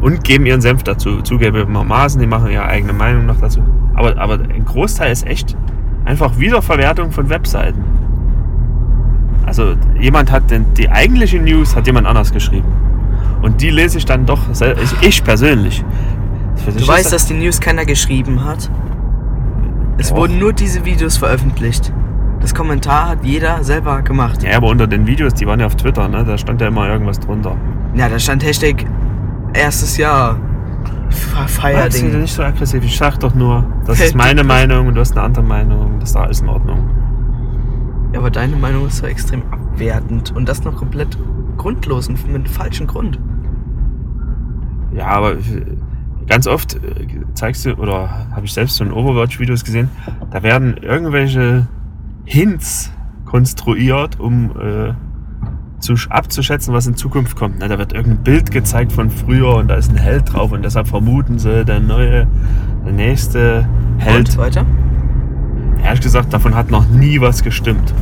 und 0.00 0.22
geben 0.22 0.46
ihren 0.46 0.60
Senf 0.60 0.84
dazu. 0.84 1.22
Zugegebenermaßen, 1.22 2.20
die 2.20 2.26
machen 2.26 2.50
ihre 2.50 2.66
eigene 2.66 2.92
Meinung 2.92 3.26
noch 3.26 3.40
dazu. 3.40 3.60
Aber, 3.94 4.16
aber 4.18 4.34
ein 4.34 4.64
Großteil 4.64 5.10
ist 5.10 5.26
echt 5.26 5.56
einfach 6.04 6.38
Wiederverwertung 6.38 7.10
von 7.10 7.28
Webseiten. 7.28 7.82
Also 9.46 9.74
jemand 9.98 10.30
hat 10.30 10.50
den, 10.50 10.72
die 10.74 10.88
eigentliche 10.88 11.38
News 11.38 11.74
hat 11.74 11.86
jemand 11.86 12.06
anders 12.06 12.32
geschrieben. 12.32 12.68
Und 13.44 13.60
die 13.60 13.68
lese 13.68 13.98
ich 13.98 14.06
dann 14.06 14.24
doch, 14.24 14.40
ich, 14.50 15.06
ich 15.06 15.22
persönlich. 15.22 15.84
Du 16.66 16.88
weißt, 16.88 17.04
ist 17.06 17.12
dass 17.12 17.26
die 17.26 17.34
News 17.34 17.60
keiner 17.60 17.84
geschrieben 17.84 18.42
hat. 18.42 18.70
Es 19.98 20.08
Doch. 20.08 20.16
wurden 20.16 20.38
nur 20.38 20.54
diese 20.54 20.86
Videos 20.86 21.18
veröffentlicht. 21.18 21.92
Das 22.40 22.54
Kommentar 22.54 23.10
hat 23.10 23.18
jeder 23.22 23.62
selber 23.62 24.00
gemacht. 24.00 24.42
Ja, 24.42 24.56
aber 24.56 24.68
unter 24.68 24.86
den 24.86 25.06
Videos, 25.06 25.34
die 25.34 25.46
waren 25.46 25.60
ja 25.60 25.66
auf 25.66 25.76
Twitter, 25.76 26.08
ne? 26.08 26.24
Da 26.24 26.38
stand 26.38 26.62
ja 26.62 26.68
immer 26.68 26.88
irgendwas 26.88 27.20
drunter. 27.20 27.54
Ja, 27.94 28.08
da 28.08 28.18
stand 28.18 28.42
Hashtag 28.44 28.86
erstes 29.52 29.98
Jahr. 29.98 30.36
Fe- 31.10 31.36
Ja, 31.40 31.46
Feierding. 31.46 32.20
nicht 32.22 32.32
so 32.34 32.42
aggressiv. 32.42 32.82
Ich 32.82 32.96
sag 32.96 33.20
doch 33.20 33.34
nur, 33.34 33.64
das 33.84 34.00
ist 34.04 34.14
meine 34.14 34.42
Meinung 34.42 34.86
und 34.88 34.94
du 34.94 35.00
hast 35.02 35.12
eine 35.12 35.20
andere 35.22 35.44
Meinung. 35.44 35.98
Das 36.00 36.10
ist 36.10 36.16
alles 36.16 36.40
in 36.40 36.48
Ordnung. 36.48 36.88
Ja, 38.14 38.20
aber 38.20 38.30
deine 38.30 38.56
Meinung 38.56 38.86
ist 38.86 38.96
so 38.96 39.06
extrem 39.06 39.42
abwertend 39.50 40.32
und 40.34 40.48
das 40.48 40.64
noch 40.64 40.76
komplett 40.76 41.18
grundlos 41.58 42.08
und 42.08 42.26
mit 42.32 42.48
falschem 42.48 42.86
Grund. 42.86 43.18
Ja, 44.96 45.06
aber 45.08 45.36
ganz 46.26 46.46
oft 46.46 46.74
äh, 46.76 46.78
zeigst 47.34 47.66
du, 47.66 47.74
oder 47.74 48.08
habe 48.34 48.44
ich 48.46 48.52
selbst 48.52 48.76
so 48.76 48.84
in 48.84 48.92
Overwatch-Videos 48.92 49.64
gesehen, 49.64 49.90
da 50.30 50.42
werden 50.42 50.76
irgendwelche 50.76 51.66
Hints 52.24 52.90
konstruiert, 53.26 54.18
um 54.20 54.50
äh, 54.52 54.94
zu, 55.80 55.94
abzuschätzen, 56.08 56.72
was 56.72 56.86
in 56.86 56.94
Zukunft 56.96 57.36
kommt. 57.36 57.58
Ne? 57.58 57.68
Da 57.68 57.76
wird 57.78 57.92
irgendein 57.92 58.22
Bild 58.22 58.50
gezeigt 58.50 58.92
von 58.92 59.10
früher 59.10 59.56
und 59.56 59.68
da 59.68 59.74
ist 59.74 59.90
ein 59.90 59.96
Held 59.98 60.32
drauf 60.32 60.52
und 60.52 60.62
deshalb 60.64 60.86
vermuten 60.88 61.38
sie, 61.38 61.64
der 61.64 61.80
neue, 61.80 62.26
der 62.86 62.92
nächste 62.92 63.68
Held. 63.98 64.30
Und 64.30 64.38
weiter? 64.38 64.64
Ehrlich 65.82 66.00
gesagt, 66.00 66.32
davon 66.32 66.54
hat 66.54 66.70
noch 66.70 66.88
nie 66.88 67.20
was 67.20 67.42
gestimmt. 67.42 67.92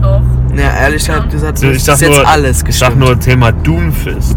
Doch. 0.00 0.22
Ja, 0.56 0.74
ehrlich 0.80 1.06
Ja. 1.06 1.18
gesagt, 1.18 1.58
Also 1.58 1.66
ist 1.68 1.76
ich 1.78 1.84
sag 1.84 2.00
jetzt 2.00 2.16
nur, 2.16 2.26
alles 2.26 2.62
ich 2.66 2.78
sag 2.78 2.88
gestimmt. 2.90 2.98
nur 3.00 3.20
Thema 3.20 3.52
Doomfist. 3.52 4.36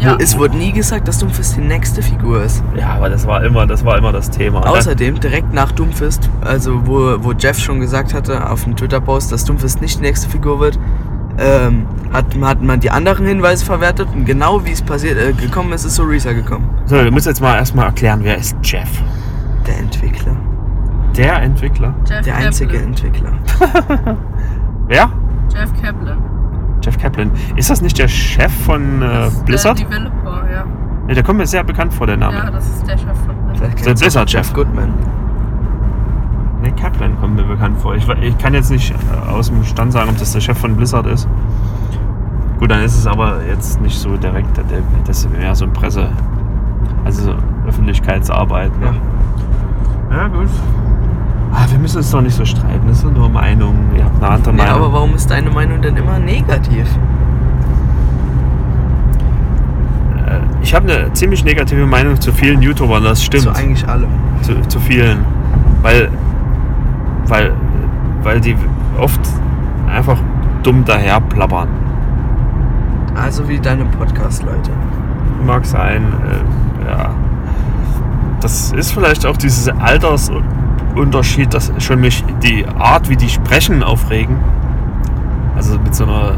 Ja. 0.00 0.16
Es 0.20 0.38
wurde 0.38 0.56
nie 0.56 0.72
gesagt, 0.72 1.08
dass 1.08 1.18
Doomfist 1.18 1.56
die 1.56 1.60
nächste 1.60 2.02
Figur 2.02 2.42
ist. 2.42 2.62
Ja, 2.76 2.90
aber 2.94 3.08
das 3.08 3.26
war 3.26 3.42
immer, 3.44 3.66
das 3.66 3.84
war 3.84 3.98
immer 3.98 4.12
das 4.12 4.30
Thema. 4.30 4.60
Dann- 4.60 4.72
Außerdem, 4.74 5.18
direkt 5.20 5.52
nach 5.52 5.72
Doomfist, 5.72 6.28
also 6.40 6.86
wo, 6.86 7.16
wo 7.24 7.32
Jeff 7.32 7.58
schon 7.58 7.80
gesagt 7.80 8.14
hatte 8.14 8.48
auf 8.50 8.64
dem 8.64 8.76
Twitter-Post, 8.76 9.32
dass 9.32 9.44
Doomfist 9.44 9.80
nicht 9.80 9.98
die 9.98 10.02
nächste 10.02 10.28
Figur 10.28 10.60
wird, 10.60 10.78
ähm, 11.40 11.86
hat, 12.12 12.26
hat 12.42 12.62
man 12.62 12.80
die 12.80 12.90
anderen 12.90 13.26
Hinweise 13.26 13.64
verwertet 13.64 14.08
und 14.14 14.24
genau 14.24 14.64
wie 14.64 14.72
es 14.72 14.82
passiert 14.82 15.18
äh, 15.18 15.32
gekommen 15.32 15.72
ist, 15.72 15.84
ist 15.84 15.98
Orisa 16.00 16.32
gekommen. 16.32 16.68
So, 16.86 17.02
du 17.02 17.10
musst 17.10 17.26
jetzt 17.26 17.40
mal 17.40 17.54
erstmal 17.56 17.86
erklären, 17.86 18.20
wer 18.22 18.36
ist 18.38 18.56
Jeff? 18.62 18.88
Der 19.66 19.78
Entwickler. 19.78 20.36
Der 21.16 21.42
Entwickler. 21.42 21.94
Jeff 22.08 22.24
Der 22.24 22.36
einzige 22.36 22.72
Kaplan. 22.74 22.88
Entwickler. 22.88 23.32
Wer? 24.88 25.10
Jeff 25.52 25.72
Kaplan. 25.82 26.18
Jeff 26.88 26.98
Kaplan. 26.98 27.30
Ist 27.56 27.68
das 27.68 27.82
nicht 27.82 27.98
der 27.98 28.08
Chef 28.08 28.50
von 28.64 29.02
äh, 29.02 29.06
Das 29.06 29.34
ist 29.34 29.44
Blizzard? 29.44 29.78
Der 29.78 29.86
Developer, 29.86 30.50
ja. 30.50 30.64
Ja, 31.06 31.14
der 31.14 31.22
kommt 31.22 31.38
mir 31.38 31.46
sehr 31.46 31.62
bekannt 31.62 31.92
vor, 31.92 32.06
der 32.06 32.16
Name. 32.16 32.34
Ja, 32.34 32.50
das 32.50 32.66
ist 32.66 32.88
der 32.88 32.96
Chef 32.96 33.18
von 33.26 33.36
Blizzard. 33.46 33.78
Du 33.78 33.84
Blizzard 33.84 34.16
auch 34.16 34.32
Jeff 34.32 34.46
Chef. 34.46 34.54
Goodman. 34.54 34.94
Nee, 36.62 36.72
Kaplan 36.72 37.20
kommt 37.20 37.36
mir 37.36 37.44
bekannt 37.44 37.78
vor. 37.78 37.94
Ich, 37.94 38.08
ich 38.08 38.38
kann 38.38 38.54
jetzt 38.54 38.70
nicht 38.70 38.90
äh, 38.90 39.30
aus 39.30 39.48
dem 39.48 39.62
Stand 39.64 39.92
sagen, 39.92 40.08
ob 40.08 40.18
das 40.18 40.32
der 40.32 40.40
Chef 40.40 40.56
von 40.56 40.76
Blizzard 40.76 41.06
ist. 41.06 41.28
Gut, 42.58 42.70
dann 42.70 42.82
ist 42.82 42.96
es 42.96 43.06
aber 43.06 43.44
jetzt 43.44 43.82
nicht 43.82 43.98
so 43.98 44.16
direkt. 44.16 44.58
Das 45.06 45.18
ist 45.18 45.30
mehr 45.30 45.54
so 45.54 45.66
ein 45.66 45.72
Presse. 45.74 46.08
Also 47.04 47.22
so 47.22 47.34
Öffentlichkeitsarbeit. 47.68 48.72
Ne? 48.80 48.94
Ja. 50.10 50.28
gut. 50.28 50.48
Ah, 51.52 51.66
wir 51.70 51.78
müssen 51.78 51.98
uns 51.98 52.10
doch 52.10 52.20
nicht 52.20 52.34
so 52.36 52.44
streiten. 52.44 52.86
Das 52.88 53.00
sind 53.00 53.14
nur 53.16 53.28
Meinungen. 53.28 53.90
Ihr 53.96 54.04
habt 54.04 54.22
eine 54.22 54.32
andere 54.34 54.50
Ja, 54.50 54.56
Meinung. 54.64 54.76
aber 54.76 54.92
warum 54.92 55.14
ist 55.14 55.30
deine 55.30 55.50
Meinung 55.50 55.80
denn 55.80 55.96
immer 55.96 56.18
negativ? 56.18 56.86
Äh, 60.26 60.40
ich 60.62 60.74
habe 60.74 60.90
eine 60.92 61.12
ziemlich 61.12 61.44
negative 61.44 61.86
Meinung 61.86 62.20
zu 62.20 62.32
vielen 62.32 62.60
YouTubern, 62.62 63.02
das 63.04 63.22
stimmt. 63.22 63.44
Zu 63.44 63.50
eigentlich 63.54 63.86
allem. 63.88 64.08
zu, 64.42 64.60
zu 64.68 64.78
vielen. 64.80 65.18
Weil, 65.82 66.10
weil, 67.26 67.52
weil 68.22 68.40
die 68.40 68.56
oft 68.98 69.20
einfach 69.90 70.18
dumm 70.62 70.84
daher 70.84 71.20
plappern. 71.20 71.68
Also 73.14 73.48
wie 73.48 73.58
deine 73.58 73.84
Podcast-Leute. 73.84 74.70
Mag 75.44 75.64
sein, 75.64 76.02
äh, 76.84 76.90
ja. 76.90 77.10
Das 78.40 78.72
ist 78.72 78.92
vielleicht 78.92 79.26
auch 79.26 79.36
dieses 79.36 79.68
Altersunterschied, 80.98 81.54
dass 81.54 81.72
schon 81.78 82.00
mich 82.00 82.24
die 82.42 82.66
Art, 82.66 83.08
wie 83.08 83.16
die 83.16 83.28
sprechen, 83.28 83.82
aufregen. 83.82 84.36
Also 85.56 85.78
mit 85.78 85.94
so 85.94 86.04
einer 86.04 86.34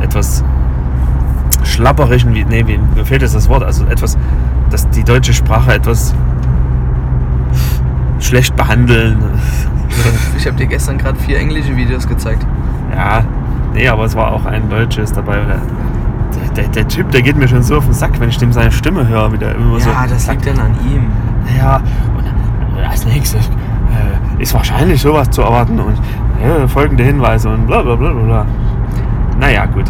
etwas 0.00 0.44
schlapperischen, 1.64 2.34
wie, 2.34 2.44
nee, 2.44 2.64
wie, 2.66 2.78
mir 2.78 3.04
fehlt 3.04 3.22
jetzt 3.22 3.34
das 3.34 3.48
Wort, 3.48 3.62
also 3.62 3.84
etwas, 3.86 4.16
dass 4.70 4.88
die 4.90 5.04
deutsche 5.04 5.32
Sprache 5.32 5.74
etwas 5.74 6.14
schlecht 8.20 8.56
behandeln. 8.56 9.18
Ich 10.38 10.46
habe 10.46 10.56
dir 10.56 10.66
gestern 10.66 10.96
gerade 10.96 11.18
vier 11.18 11.38
englische 11.38 11.76
Videos 11.76 12.08
gezeigt. 12.08 12.46
Ja, 12.96 13.22
nee, 13.74 13.86
aber 13.86 14.06
es 14.06 14.16
war 14.16 14.32
auch 14.32 14.46
ein 14.46 14.70
Deutsches 14.70 15.12
dabei. 15.12 15.36
Der, 15.36 15.60
der, 16.56 16.68
der 16.68 16.88
Typ, 16.88 17.10
der 17.10 17.20
geht 17.20 17.36
mir 17.36 17.46
schon 17.46 17.62
so 17.62 17.76
auf 17.76 17.84
den 17.84 17.92
Sack, 17.92 18.18
wenn 18.18 18.30
ich 18.30 18.38
dem 18.38 18.52
seine 18.52 18.72
Stimme 18.72 19.06
höre, 19.06 19.30
wie 19.34 19.38
der 19.38 19.54
immer 19.54 19.78
so. 19.78 19.90
Ja, 19.90 20.06
das 20.08 20.28
liegt 20.28 20.46
dann 20.46 20.58
an 20.58 20.74
ihm. 20.90 21.08
Ja, 21.58 21.82
als 22.92 23.04
nächstes 23.06 23.46
äh, 23.46 24.42
ist 24.42 24.54
wahrscheinlich 24.54 25.00
sowas 25.02 25.30
zu 25.30 25.42
erwarten 25.42 25.78
und 25.80 25.94
äh, 26.42 26.68
folgende 26.68 27.02
Hinweise 27.04 27.48
und 27.48 27.66
bla 27.66 27.82
bla 27.82 27.96
bla 27.96 28.12
bla. 28.12 28.46
Naja, 29.40 29.66
gut. 29.66 29.88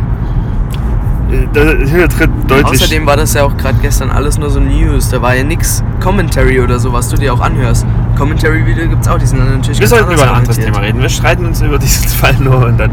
Äh, 1.31 1.47
da- 1.53 1.85
Hier 1.85 2.09
tritt 2.09 2.31
deutlich. 2.49 2.83
Außerdem 2.83 3.07
war 3.07 3.17
das 3.17 3.35
ja 3.35 3.45
auch 3.45 3.57
gerade 3.57 3.79
gestern 3.83 4.11
alles 4.11 4.39
nur 4.39 4.51
so 4.51 4.61
News. 4.61 5.09
Da 5.11 5.21
war 5.23 5.35
ja 5.35 5.45
nix 5.45 5.83
Commentary 6.01 6.61
oder 6.61 6.79
so, 6.79 6.93
was 6.93 7.09
du 7.09 7.17
dir 7.17 7.33
auch 7.35 7.41
anhörst. 7.41 7.87
Commentary-Video 8.17 8.89
gibt's 8.89 9.09
auch, 9.09 9.19
die 9.19 9.27
sind 9.27 9.39
dann 9.41 9.57
natürlich 9.57 9.81
wir 9.81 9.89
sollten 9.89 10.13
über 10.13 10.23
ein 10.25 10.29
anderes 10.29 10.59
Thema 10.59 10.79
reden. 10.79 11.01
Wir 11.01 11.09
streiten 11.09 11.47
uns 11.47 11.61
über 11.63 11.79
diesen 11.81 12.09
Fall 12.09 12.35
nur 12.39 12.67
und 12.67 12.79
dann. 12.79 12.91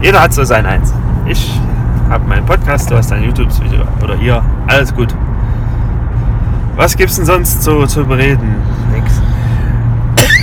Jeder 0.00 0.22
hat 0.22 0.32
so 0.32 0.44
sein 0.44 0.64
Eins. 0.66 0.94
Ich 1.26 1.60
habe 2.08 2.26
meinen 2.28 2.46
Podcast, 2.46 2.90
du 2.90 2.96
hast 2.96 3.10
dein 3.10 3.24
YouTube-Video 3.24 3.82
oder 4.02 4.14
ihr. 4.16 4.42
Alles 4.66 4.94
gut. 4.94 5.14
Was 6.76 6.96
gibt's 6.96 7.16
denn 7.16 7.26
sonst 7.26 7.62
so 7.62 7.84
zu 7.86 8.04
bereden? 8.04 8.54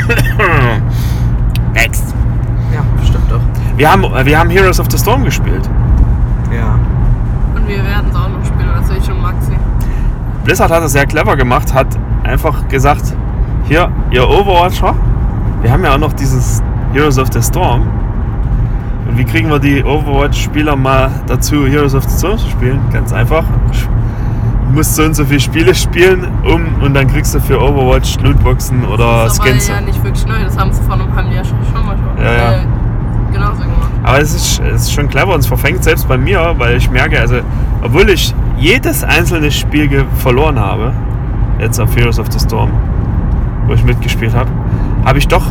Next. 1.74 2.16
Ja, 2.74 2.82
stimmt 3.04 3.32
doch. 3.32 3.42
Wir 3.76 3.92
haben, 3.92 4.04
wir 4.04 4.40
haben 4.40 4.50
Heroes 4.50 4.80
of 4.80 4.88
the 4.90 4.98
Storm 4.98 5.24
gespielt. 5.24 5.70
Ja. 6.52 6.80
Und 7.56 7.68
wir 7.68 7.84
werden 7.84 8.08
es 8.10 8.16
auch 8.16 8.30
noch 8.30 8.46
spielen, 8.46 8.70
also 8.76 8.94
ich 8.94 9.10
und 9.10 9.22
Maxi. 9.22 9.58
Blizzard 10.44 10.72
hat 10.72 10.84
es 10.84 10.94
sehr 10.94 11.06
clever 11.06 11.36
gemacht, 11.36 11.74
hat 11.74 11.88
einfach 12.24 12.68
gesagt, 12.70 13.14
hier, 13.68 13.92
ihr 14.12 14.28
Overwatcher, 14.28 14.96
wir 15.62 15.72
haben 15.72 15.84
ja 15.84 15.94
auch 15.94 16.00
noch 16.00 16.14
dieses 16.14 16.64
Heroes 16.94 17.20
of 17.20 17.28
the 17.34 17.42
Storm. 17.42 17.88
Und 19.08 19.18
wie 19.18 19.26
kriegen 19.26 19.50
wir 19.50 19.60
die 19.60 19.84
Overwatch-Spieler 19.84 20.76
mal 20.76 21.10
dazu, 21.28 21.66
Heroes 21.66 21.96
of 21.96 22.04
the 22.06 22.18
Storm 22.18 22.38
zu 22.38 22.50
spielen? 22.50 22.80
Ganz 22.92 23.12
einfach. 23.12 23.44
Du 24.68 24.74
musst 24.74 24.96
so 24.96 25.04
und 25.04 25.16
so 25.16 25.26
viele 25.26 25.40
Spiele 25.40 25.74
spielen, 25.74 26.28
um 26.44 26.66
und 26.84 26.94
dann 26.94 27.08
kriegst 27.08 27.34
du 27.34 27.40
für 27.40 27.60
Overwatch 27.60 28.18
Lootboxen 28.22 28.86
oder 28.86 29.24
das 29.24 29.34
ist 29.34 29.44
Skins. 29.44 29.68
ja 29.68 29.82
nicht 29.82 30.04
wirklich 30.04 30.26
neu, 30.28 30.44
das 30.44 30.58
haben 30.58 30.72
sie 30.72 30.82
vor 30.84 30.94
einem 30.96 31.16
halben 31.16 31.32
Jahr 31.32 31.46
schon, 31.46 31.58
schon 31.74 31.86
mal 31.86 31.96
schon. 31.98 32.24
Ja, 32.24 32.32
ja. 32.34 32.52
Äh, 32.54 32.58
genauso 33.32 33.62
gemacht. 33.62 33.92
Aber 34.04 34.20
es 34.20 34.34
ist, 34.36 34.60
es 34.60 34.82
ist 34.84 34.94
schon 34.94 35.10
clever 35.10 35.34
und 35.34 35.40
es 35.40 35.48
verfängt 35.48 35.84
selbst 35.84 36.08
bei 36.08 36.18
mir, 36.18 36.54
weil 36.58 36.78
ich 36.78 36.90
merke, 36.92 37.20
also, 37.20 37.38
obwohl 37.82 38.10
ich 38.10 38.36
jedes 38.58 39.04
einzelne 39.04 39.52
Spiel 39.52 40.06
verloren 40.18 40.60
habe, 40.60 40.94
jetzt 41.60 41.80
auf 41.80 41.96
Heroes 41.96 42.20
of 42.20 42.28
the 42.32 42.40
Storm, 42.40 42.72
wo 43.68 43.74
ich 43.74 43.84
mitgespielt 43.84 44.36
habe, 44.36 44.50
habe 45.06 45.18
ich 45.18 45.28
doch 45.28 45.44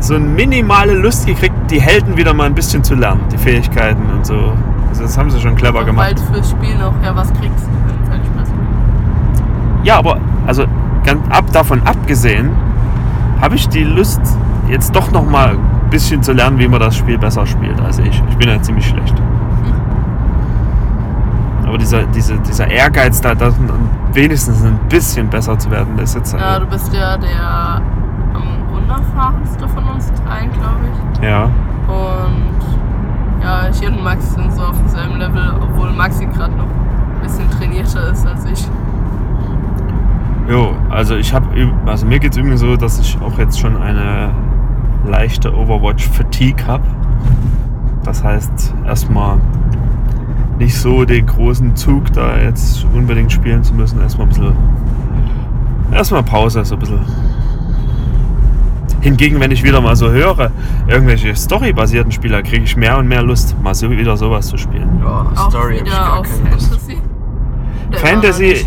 so 0.00 0.16
eine 0.16 0.24
minimale 0.24 0.94
Lust 0.94 1.26
gekriegt, 1.26 1.54
die 1.70 1.80
Helden 1.80 2.16
wieder 2.16 2.34
mal 2.34 2.44
ein 2.44 2.54
bisschen 2.54 2.82
zu 2.84 2.94
lernen, 2.94 3.22
die 3.32 3.38
Fähigkeiten 3.38 4.02
und 4.12 4.26
so. 4.26 4.52
Also 4.90 5.02
das 5.04 5.16
haben 5.16 5.30
sie 5.30 5.40
schon 5.40 5.56
clever 5.56 5.78
Weil 5.78 5.84
gemacht. 5.86 6.14
du 6.18 6.34
fürs 6.34 6.50
Spiel 6.50 6.76
noch 6.76 6.92
ja 7.02 7.14
was 7.16 7.32
kriegst, 7.32 7.66
wenn 7.86 8.04
es 8.04 8.10
halt 8.10 8.20
Spaß 8.26 8.48
macht. 8.48 8.58
Ja, 9.84 9.98
aber 9.98 10.18
also 10.46 10.64
ganz 11.04 11.20
ab 11.30 11.44
davon 11.52 11.82
abgesehen, 11.82 12.50
habe 13.40 13.54
ich 13.54 13.68
die 13.68 13.84
Lust, 13.84 14.20
jetzt 14.68 14.96
doch 14.96 15.10
noch 15.12 15.28
mal 15.28 15.50
ein 15.50 15.90
bisschen 15.90 16.22
zu 16.22 16.32
lernen, 16.32 16.58
wie 16.58 16.66
man 16.66 16.80
das 16.80 16.96
Spiel 16.96 17.18
besser 17.18 17.46
spielt 17.46 17.80
als 17.80 17.98
ich. 17.98 18.22
Ich 18.30 18.36
bin 18.36 18.48
ja 18.48 18.60
ziemlich 18.62 18.86
schlecht. 18.88 19.14
Aber 21.66 21.78
dieser, 21.78 22.04
diese, 22.04 22.38
dieser 22.38 22.68
Ehrgeiz, 22.68 23.20
da, 23.20 23.34
da 23.34 23.52
wenigstens 24.12 24.64
ein 24.64 24.78
bisschen 24.88 25.28
besser 25.28 25.58
zu 25.58 25.70
werden, 25.70 25.94
das 25.96 26.10
ist 26.10 26.16
jetzt. 26.16 26.32
Ja, 26.34 26.58
du 26.58 26.66
bist 26.66 26.92
ja 26.94 27.16
der 27.18 27.82
am 28.32 28.46
unerfahrenste 28.74 29.68
von 29.68 29.84
uns 29.84 30.10
dreien, 30.12 30.50
glaube 30.52 30.86
ich. 31.20 31.28
ja. 31.28 31.44
Und 31.86 33.42
ja, 33.42 33.68
ich 33.68 33.86
und 33.86 34.02
Max 34.02 34.32
sind 34.32 34.50
so 34.52 34.62
auf 34.62 34.78
demselben 34.78 35.18
Level, 35.18 35.54
obwohl 35.60 35.90
Maxi 35.90 36.24
gerade 36.26 36.54
noch 36.54 36.64
ein 36.64 37.20
bisschen 37.22 37.50
trainierter 37.50 38.10
ist 38.10 38.26
als 38.26 38.44
ich. 38.46 38.66
Jo, 40.48 40.74
also 40.90 41.16
ich 41.16 41.32
habe, 41.32 41.46
also 41.86 42.04
mir 42.04 42.18
geht 42.18 42.32
es 42.32 42.36
irgendwie 42.36 42.56
so, 42.56 42.76
dass 42.76 42.98
ich 42.98 43.18
auch 43.22 43.38
jetzt 43.38 43.58
schon 43.58 43.80
eine 43.80 44.30
leichte 45.06 45.54
Overwatch-Fatigue 45.54 46.66
habe. 46.66 46.84
Das 48.04 48.22
heißt, 48.22 48.74
erstmal 48.86 49.38
nicht 50.58 50.76
so 50.76 51.04
den 51.04 51.26
großen 51.26 51.74
Zug 51.76 52.12
da 52.12 52.36
jetzt 52.38 52.86
unbedingt 52.92 53.32
spielen 53.32 53.64
zu 53.64 53.72
müssen. 53.72 54.00
Erstmal 54.02 54.26
ein 54.26 54.28
bisschen, 54.28 54.52
erstmal 55.92 56.22
Pause, 56.22 56.64
so 56.64 56.74
ein 56.74 56.80
bisschen. 56.80 57.00
Hingegen, 59.00 59.40
wenn 59.40 59.50
ich 59.50 59.62
wieder 59.62 59.80
mal 59.80 59.96
so 59.96 60.10
höre, 60.10 60.50
irgendwelche 60.86 61.34
storybasierten 61.34 62.12
Spieler, 62.12 62.42
kriege 62.42 62.64
ich 62.64 62.76
mehr 62.76 62.98
und 62.98 63.08
mehr 63.08 63.22
Lust, 63.22 63.56
mal 63.62 63.74
so 63.74 63.90
wieder 63.90 64.16
sowas 64.16 64.48
zu 64.48 64.56
spielen. 64.58 65.00
Ja, 65.02 65.26
Auch 65.36 65.50
Story 65.50 65.78
hab 65.78 65.86
ich 65.86 65.92
wieder 65.92 66.04
gar 66.04 66.18
auf 66.20 66.26
keine 66.28 66.54
Lust. 66.54 66.68
Fantasy. 66.70 66.98
Fantasy 67.92 68.66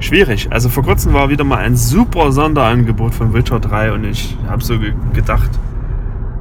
schwierig. 0.00 0.48
Also 0.50 0.68
vor 0.68 0.84
kurzem 0.84 1.12
war 1.12 1.30
wieder 1.30 1.44
mal 1.44 1.58
ein 1.58 1.76
super 1.76 2.32
Sonderangebot 2.32 3.14
von 3.14 3.32
Witcher 3.34 3.60
3 3.60 3.92
und 3.92 4.04
ich 4.04 4.36
habe 4.48 4.62
so 4.62 4.78
ge 4.78 4.92
gedacht, 5.12 5.50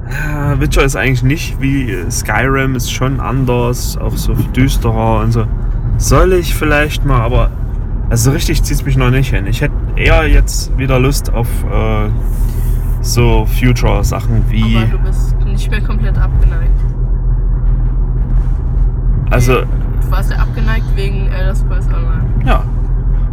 ah, 0.09 0.55
Witcher 0.59 0.83
ist 0.83 0.95
eigentlich 0.95 1.23
nicht 1.23 1.61
wie 1.61 1.95
Skyrim, 2.09 2.75
ist 2.75 2.91
schon 2.91 3.19
anders, 3.19 3.97
auch 3.97 4.15
so 4.15 4.33
düsterer 4.33 5.21
und 5.21 5.31
so. 5.31 5.45
Soll 5.97 6.33
ich 6.33 6.53
vielleicht 6.53 7.05
mal, 7.05 7.21
aber 7.21 7.49
also 8.09 8.29
so 8.29 8.31
richtig 8.31 8.63
zieht 8.63 8.77
es 8.77 8.85
mich 8.85 8.97
noch 8.97 9.09
nicht 9.09 9.33
hin. 9.33 9.47
Ich 9.47 9.61
hätte 9.61 9.73
eher 9.95 10.27
jetzt 10.27 10.77
wieder 10.77 10.99
Lust 10.99 11.33
auf 11.33 11.47
äh, 11.71 12.09
so 13.01 13.45
Future-Sachen 13.45 14.45
wie. 14.49 14.77
Aber 14.77 14.85
du 14.85 14.99
bist 14.99 15.35
nicht 15.45 15.69
mehr 15.71 15.81
komplett 15.81 16.17
abgeneigt. 16.17 16.71
Also 19.29 19.63
Du 20.01 20.11
warst 20.11 20.31
ja 20.31 20.37
abgeneigt 20.37 20.85
wegen 20.95 21.27
Elder 21.27 21.53
Scrolls 21.53 21.87
Online. 21.87 22.23
Ja. 22.45 22.63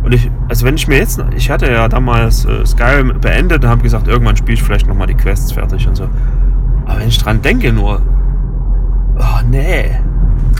Und 0.05 0.13
ich, 0.13 0.31
also 0.49 0.67
wenn 0.67 0.75
ich 0.75 0.87
mir 0.87 0.99
jetzt, 0.99 1.23
ich 1.35 1.51
hatte 1.51 1.71
ja 1.71 1.89
damals 1.89 2.45
äh, 2.45 2.65
Skyrim 2.67 3.19
beendet 3.21 3.65
und 3.65 3.71
habe 3.71 3.83
gesagt, 3.83 4.07
irgendwann 4.07 4.37
spiele 4.37 4.55
ich 4.55 4.63
vielleicht 4.63 4.87
nochmal 4.87 5.07
die 5.07 5.15
Quests 5.15 5.53
fertig 5.53 5.89
und 5.89 5.97
so. 5.97 6.09
Aber 6.85 7.01
wenn 7.01 7.09
ich 7.09 7.19
dran 7.19 7.41
denke 7.41 7.73
nur, 7.73 8.03
oh 9.19 9.41
nee. 9.49 9.93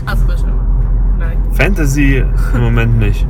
Also 0.07 0.25
du 0.25 0.33
abgeneigt. 0.33 1.55
Fantasy 1.55 2.23
im 2.53 2.61
Moment 2.61 2.97
nicht. 2.99 3.27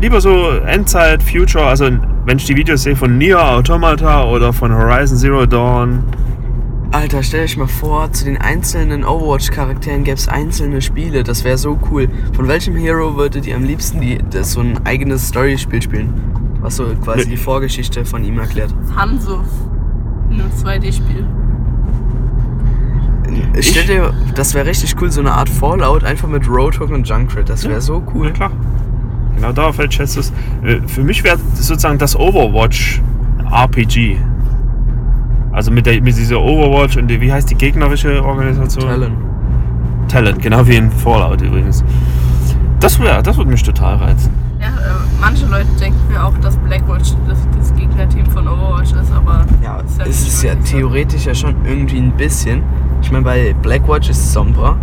Lieber 0.00 0.20
so 0.20 0.50
Endzeit, 0.66 1.22
Future, 1.22 1.66
also 1.66 1.88
wenn 2.26 2.38
ich 2.38 2.44
die 2.44 2.56
Videos 2.56 2.82
sehe 2.82 2.96
von 2.96 3.16
Nier 3.16 3.42
Automata 3.42 4.24
oder 4.24 4.52
von 4.52 4.72
Horizon 4.74 5.16
Zero 5.16 5.46
Dawn. 5.46 6.04
Alter, 6.94 7.24
stell 7.24 7.42
euch 7.42 7.56
mal 7.56 7.66
vor, 7.66 8.12
zu 8.12 8.24
den 8.24 8.36
einzelnen 8.36 9.02
Overwatch-Charakteren 9.04 10.04
gäbe 10.04 10.16
es 10.16 10.28
einzelne 10.28 10.80
Spiele. 10.80 11.24
Das 11.24 11.42
wäre 11.42 11.58
so 11.58 11.76
cool. 11.90 12.08
Von 12.36 12.46
welchem 12.46 12.76
Hero 12.76 13.16
würdet 13.16 13.46
ihr 13.46 13.56
am 13.56 13.64
liebsten 13.64 14.00
die, 14.00 14.18
das 14.30 14.52
so 14.52 14.60
ein 14.60 14.78
eigenes 14.86 15.26
Story-Spiel 15.26 15.82
spielen? 15.82 16.14
Was 16.60 16.76
so 16.76 16.84
quasi 17.02 17.28
die 17.28 17.36
Vorgeschichte 17.36 18.04
von 18.04 18.22
ihm 18.24 18.38
erklärt. 18.38 18.72
Hanzo. 18.94 19.42
In 20.30 20.40
einem 20.40 20.50
2D-Spiel. 20.52 21.26
Ich 23.58 23.70
stell 23.70 23.86
dir, 23.86 24.14
das 24.36 24.54
wäre 24.54 24.66
richtig 24.68 24.94
cool, 25.00 25.10
so 25.10 25.20
eine 25.20 25.32
Art 25.32 25.48
Fallout, 25.48 26.04
einfach 26.04 26.28
mit 26.28 26.48
Roadhog 26.48 26.90
und 26.90 27.08
Junkrat. 27.08 27.48
Das 27.48 27.68
wäre 27.68 27.80
so 27.80 27.94
Ja 28.06 28.12
cool. 28.14 28.32
klar. 28.32 28.52
Genau 29.34 29.50
darauf 29.50 29.78
hätte 29.78 29.88
ich 29.90 29.98
jetzt 29.98 30.16
das. 30.16 30.32
äh, 30.62 30.78
Für 30.86 31.02
mich 31.02 31.24
wäre 31.24 31.38
sozusagen 31.54 31.98
das 31.98 32.14
Overwatch 32.14 33.02
RPG. 33.50 34.16
Also 35.54 35.70
mit, 35.70 35.86
der, 35.86 36.00
mit 36.02 36.16
dieser 36.16 36.40
Overwatch 36.40 36.96
und 36.96 37.06
die, 37.08 37.20
wie 37.20 37.32
heißt 37.32 37.48
die 37.48 37.54
gegnerische 37.54 38.22
Organisation? 38.24 38.84
Talon. 38.88 39.12
Talent, 40.08 40.42
genau 40.42 40.66
wie 40.66 40.74
in 40.76 40.90
Fallout 40.90 41.40
übrigens. 41.40 41.84
Das 42.80 42.98
wäre, 43.00 43.22
das 43.22 43.36
würde 43.36 43.50
mich 43.50 43.62
total 43.62 43.96
reizen. 43.96 44.32
Ja, 44.60 44.66
äh, 44.66 44.70
manche 45.20 45.46
Leute 45.46 45.68
denken 45.78 45.98
mir 46.10 46.22
auch, 46.24 46.36
dass 46.38 46.56
Blackwatch 46.58 47.12
das, 47.28 47.38
das 47.56 47.74
Gegnerteam 47.74 48.26
von 48.26 48.48
Overwatch 48.48 48.92
ist, 48.92 49.12
aber 49.12 49.46
Ja, 49.62 49.78
ist 49.80 49.98
ja 49.98 50.04
es 50.06 50.26
ist 50.28 50.42
ja 50.42 50.52
so. 50.54 50.76
theoretisch 50.76 51.24
ja 51.26 51.34
schon 51.34 51.54
irgendwie 51.64 51.98
ein 51.98 52.12
bisschen. 52.12 52.62
Ich 53.00 53.10
meine, 53.12 53.24
bei 53.24 53.54
Blackwatch 53.62 54.10
ist 54.10 54.32
Sombra. 54.32 54.76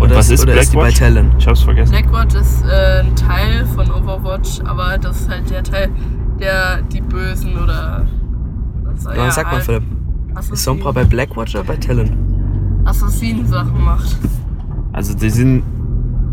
Oder 0.00 0.16
was 0.16 0.30
ist 0.30 0.42
oder 0.42 0.54
ist 0.54 0.72
die 0.72 0.76
bei 0.76 0.82
Blackwatch? 0.84 0.98
Talon? 0.98 1.30
Ich 1.38 1.46
hab's 1.46 1.62
vergessen. 1.62 1.92
Blackwatch 1.92 2.34
ist 2.34 2.64
äh, 2.64 3.00
ein 3.00 3.14
Teil 3.14 3.64
von 3.66 3.88
Overwatch, 3.90 4.60
aber 4.64 4.98
das 4.98 5.20
ist 5.22 5.30
halt 5.30 5.48
der 5.48 5.62
Teil, 5.62 5.88
der 6.40 6.82
die 6.92 7.00
Bösen 7.00 7.56
oder. 7.56 8.04
Das, 8.94 9.16
Ja, 9.16 9.30
sag 9.30 9.46
mal, 9.46 9.52
halt 9.54 9.64
Philipp. 9.64 9.82
Assassinen- 10.34 10.54
Ist 10.54 10.64
Sombra 10.64 10.92
bei 10.92 11.04
Blackwatch 11.04 11.54
oder 11.54 11.64
bei 11.64 11.76
Talon? 11.76 12.10
Assassinen-Sachen 12.84 13.84
macht. 13.84 14.16
Also 14.92 15.14
die 15.14 15.30
sind, 15.30 15.62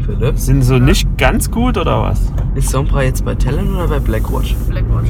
Philipp? 0.06 0.38
sind 0.38 0.62
so 0.64 0.78
nicht 0.80 1.18
ganz 1.18 1.50
gut 1.52 1.78
oder 1.78 2.02
was? 2.02 2.32
Ist 2.56 2.70
Sombra 2.70 3.04
jetzt 3.04 3.24
bei 3.26 3.36
Talon 3.36 3.76
oder 3.76 3.88
bei 3.88 4.00
Blackwatch? 4.00 4.56
Blackwatch. 4.70 5.08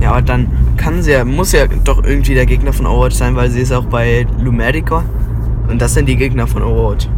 Ja, 0.00 0.10
aber 0.12 0.22
dann 0.22 0.46
kann 0.76 1.02
sie 1.02 1.12
ja, 1.12 1.24
muss 1.24 1.52
ja 1.52 1.66
doch 1.84 2.02
irgendwie 2.04 2.34
der 2.34 2.46
Gegner 2.46 2.72
von 2.72 2.86
Overwatch 2.86 3.16
sein, 3.16 3.36
weil 3.36 3.50
sie 3.50 3.60
ist 3.60 3.72
auch 3.72 3.84
bei 3.84 4.26
Lumerica. 4.42 5.02
Und 5.68 5.80
das 5.80 5.94
sind 5.94 6.08
die 6.08 6.16
Gegner 6.16 6.46
von 6.46 6.62
Overwatch. 6.62 7.08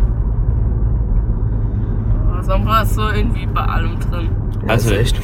Sombra 2.42 2.82
ist 2.82 2.94
so 2.94 3.08
irgendwie 3.08 3.46
bei 3.46 3.60
allem 3.60 3.98
drin. 4.00 4.28
Ja, 4.66 4.68
Also 4.74 4.90
echt. 4.94 5.20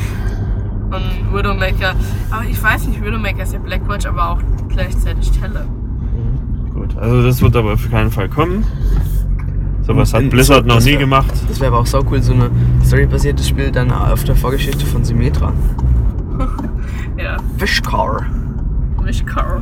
Und 0.90 1.34
Widowmaker. 1.34 1.94
Aber 2.30 2.44
ich 2.44 2.62
weiß 2.62 2.86
nicht, 2.88 3.04
Widowmaker 3.04 3.42
ist 3.42 3.52
ja 3.52 3.58
Blackwatch, 3.58 4.06
aber 4.06 4.30
auch 4.30 4.38
gleichzeitig 4.68 5.30
Teller. 5.32 5.66
Gut, 6.72 6.96
also 6.96 7.22
das 7.22 7.40
wird 7.42 7.56
aber 7.56 7.74
auf 7.74 7.90
keinen 7.90 8.10
Fall 8.10 8.28
kommen. 8.28 8.64
Sowas 9.82 10.12
hat 10.14 10.22
In- 10.22 10.30
Blizzard 10.30 10.62
so- 10.68 10.74
noch 10.76 10.84
nie 10.84 10.96
gemacht. 10.96 11.32
Das 11.48 11.60
wäre 11.60 11.72
aber 11.72 11.80
auch 11.82 11.86
so 11.86 12.04
cool, 12.10 12.22
so 12.22 12.32
eine 12.34 12.50
storybasiertes 12.84 13.48
Spiel 13.48 13.70
dann 13.70 13.90
auf 13.90 14.24
der 14.24 14.36
Vorgeschichte 14.36 14.84
von 14.86 15.04
Symmetra. 15.04 15.52
Ja. 17.18 17.36
Wishcar. 17.56 18.24
Wish 19.02 19.24
car. 19.26 19.60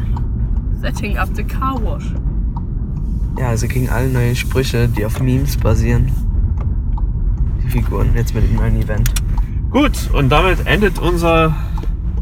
Setting 0.83 1.17
up 1.17 1.31
the 1.35 1.43
car 1.43 1.75
wash. 1.83 2.13
Ja, 3.39 3.49
also 3.49 3.67
gegen 3.67 3.89
alle 3.89 4.09
neue 4.11 4.35
Sprüche, 4.37 4.87
die 4.89 5.07
auf 5.07 5.23
Memes 5.23 5.57
basieren. 5.57 6.13
Die 7.65 7.69
Figuren, 7.69 8.11
jetzt 8.15 8.35
mit 8.35 8.45
dem 8.45 8.57
neuen 8.57 8.77
Event. 8.83 9.11
Gut, 9.77 10.09
und 10.15 10.31
damit 10.31 10.67
endet 10.67 10.99
unser 10.99 11.55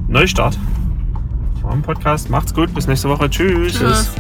Neustart 0.09 0.59
vom 1.63 1.83
Podcast. 1.83 2.29
Macht's 2.29 2.53
gut, 2.53 2.75
bis 2.75 2.89
nächste 2.89 3.09
Woche. 3.09 3.31
Tschüss. 3.31 3.79
Tschüss. 3.79 4.11